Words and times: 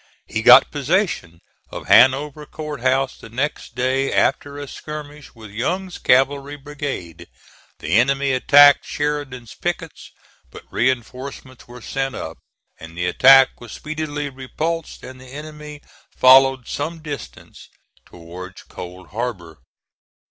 He 0.25 0.41
got 0.41 0.71
possession 0.71 1.41
of 1.69 1.85
Hanover 1.87 2.47
Court 2.47 2.81
House 2.81 3.19
the 3.19 3.29
next 3.29 3.75
day 3.75 4.11
after 4.11 4.57
a 4.57 4.67
skirmish 4.67 5.35
with 5.35 5.51
Young's 5.51 5.99
cavalry 5.99 6.55
brigade. 6.55 7.27
The 7.77 7.89
enemy 7.99 8.31
attacked 8.31 8.83
Sheridan's 8.83 9.53
pickets, 9.53 10.09
but 10.49 10.63
reinforcements 10.71 11.67
were 11.67 11.83
sent 11.83 12.15
up 12.15 12.39
and 12.79 12.97
the 12.97 13.05
attack 13.05 13.61
was 13.61 13.73
speedily 13.73 14.27
repulsed 14.31 15.03
and 15.03 15.21
the 15.21 15.27
enemy 15.31 15.83
followed 16.17 16.67
some 16.67 17.03
distance 17.03 17.69
towards 18.03 18.63
Cold 18.63 19.09
Harbor. 19.09 19.59